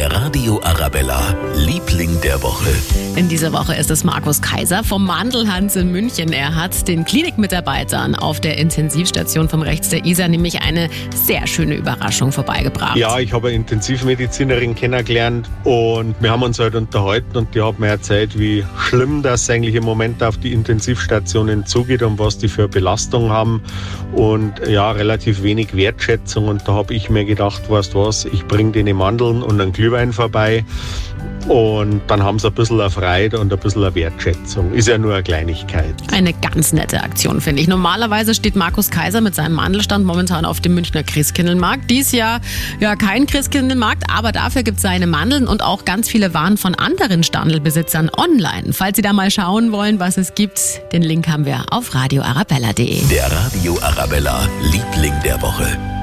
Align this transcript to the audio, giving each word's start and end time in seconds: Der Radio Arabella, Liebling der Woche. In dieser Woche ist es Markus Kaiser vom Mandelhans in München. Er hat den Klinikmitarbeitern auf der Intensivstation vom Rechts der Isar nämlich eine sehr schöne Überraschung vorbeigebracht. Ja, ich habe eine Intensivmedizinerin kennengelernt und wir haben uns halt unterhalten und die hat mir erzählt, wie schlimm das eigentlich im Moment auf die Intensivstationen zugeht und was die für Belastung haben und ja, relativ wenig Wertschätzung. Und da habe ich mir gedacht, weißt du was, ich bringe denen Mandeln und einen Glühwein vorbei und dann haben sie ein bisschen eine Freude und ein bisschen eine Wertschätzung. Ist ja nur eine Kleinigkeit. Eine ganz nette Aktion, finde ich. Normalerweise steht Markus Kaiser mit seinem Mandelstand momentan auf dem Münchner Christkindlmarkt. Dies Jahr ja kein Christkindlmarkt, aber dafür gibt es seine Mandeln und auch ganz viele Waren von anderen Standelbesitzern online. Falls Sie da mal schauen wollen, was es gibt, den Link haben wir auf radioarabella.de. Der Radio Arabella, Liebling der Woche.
Der 0.00 0.10
Radio 0.12 0.58
Arabella, 0.64 1.36
Liebling 1.56 2.18
der 2.22 2.42
Woche. 2.42 2.70
In 3.16 3.28
dieser 3.28 3.52
Woche 3.52 3.74
ist 3.74 3.90
es 3.90 4.02
Markus 4.02 4.40
Kaiser 4.40 4.82
vom 4.82 5.04
Mandelhans 5.04 5.76
in 5.76 5.92
München. 5.92 6.32
Er 6.32 6.54
hat 6.54 6.88
den 6.88 7.04
Klinikmitarbeitern 7.04 8.14
auf 8.14 8.40
der 8.40 8.56
Intensivstation 8.56 9.50
vom 9.50 9.60
Rechts 9.60 9.90
der 9.90 10.06
Isar 10.06 10.28
nämlich 10.28 10.62
eine 10.62 10.88
sehr 11.14 11.46
schöne 11.46 11.74
Überraschung 11.74 12.32
vorbeigebracht. 12.32 12.96
Ja, 12.96 13.18
ich 13.18 13.34
habe 13.34 13.48
eine 13.48 13.56
Intensivmedizinerin 13.56 14.74
kennengelernt 14.74 15.50
und 15.64 16.14
wir 16.20 16.30
haben 16.30 16.44
uns 16.44 16.58
halt 16.58 16.76
unterhalten 16.76 17.36
und 17.36 17.54
die 17.54 17.60
hat 17.60 17.78
mir 17.78 17.88
erzählt, 17.88 18.38
wie 18.38 18.64
schlimm 18.78 19.22
das 19.22 19.50
eigentlich 19.50 19.74
im 19.74 19.84
Moment 19.84 20.22
auf 20.22 20.38
die 20.38 20.54
Intensivstationen 20.54 21.66
zugeht 21.66 22.02
und 22.02 22.18
was 22.18 22.38
die 22.38 22.48
für 22.48 22.68
Belastung 22.68 23.28
haben 23.28 23.60
und 24.12 24.66
ja, 24.66 24.92
relativ 24.92 25.42
wenig 25.42 25.76
Wertschätzung. 25.76 26.48
Und 26.48 26.66
da 26.66 26.72
habe 26.72 26.94
ich 26.94 27.10
mir 27.10 27.26
gedacht, 27.26 27.68
weißt 27.68 27.92
du 27.92 28.06
was, 28.06 28.24
ich 28.24 28.46
bringe 28.46 28.72
denen 28.72 28.96
Mandeln 28.96 29.42
und 29.42 29.60
einen 29.60 29.72
Glühwein 29.90 30.12
vorbei 30.12 30.64
und 31.48 32.02
dann 32.06 32.22
haben 32.22 32.38
sie 32.38 32.46
ein 32.46 32.54
bisschen 32.54 32.80
eine 32.80 32.90
Freude 32.90 33.40
und 33.40 33.52
ein 33.52 33.58
bisschen 33.58 33.82
eine 33.82 33.94
Wertschätzung. 33.94 34.72
Ist 34.72 34.86
ja 34.86 34.98
nur 34.98 35.14
eine 35.14 35.22
Kleinigkeit. 35.22 35.94
Eine 36.12 36.32
ganz 36.32 36.72
nette 36.72 37.02
Aktion, 37.02 37.40
finde 37.40 37.62
ich. 37.62 37.68
Normalerweise 37.68 38.34
steht 38.34 38.54
Markus 38.54 38.90
Kaiser 38.90 39.20
mit 39.20 39.34
seinem 39.34 39.54
Mandelstand 39.54 40.04
momentan 40.04 40.44
auf 40.44 40.60
dem 40.60 40.74
Münchner 40.74 41.02
Christkindlmarkt. 41.02 41.90
Dies 41.90 42.12
Jahr 42.12 42.40
ja 42.78 42.94
kein 42.94 43.26
Christkindlmarkt, 43.26 44.04
aber 44.14 44.30
dafür 44.32 44.62
gibt 44.62 44.76
es 44.76 44.82
seine 44.82 45.08
Mandeln 45.08 45.48
und 45.48 45.62
auch 45.62 45.84
ganz 45.84 46.08
viele 46.08 46.34
Waren 46.34 46.56
von 46.56 46.74
anderen 46.74 47.24
Standelbesitzern 47.24 48.10
online. 48.16 48.72
Falls 48.72 48.96
Sie 48.96 49.02
da 49.02 49.12
mal 49.12 49.30
schauen 49.30 49.72
wollen, 49.72 49.98
was 49.98 50.18
es 50.18 50.34
gibt, 50.34 50.60
den 50.92 51.02
Link 51.02 51.26
haben 51.26 51.46
wir 51.46 51.64
auf 51.70 51.94
radioarabella.de. 51.94 53.02
Der 53.08 53.32
Radio 53.32 53.78
Arabella, 53.82 54.46
Liebling 54.62 55.14
der 55.24 55.40
Woche. 55.42 55.99